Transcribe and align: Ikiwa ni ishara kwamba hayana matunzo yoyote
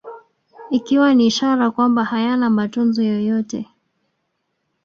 Ikiwa 0.69 1.13
ni 1.15 1.25
ishara 1.25 1.71
kwamba 1.71 2.03
hayana 2.03 2.49
matunzo 2.49 3.03
yoyote 3.03 3.67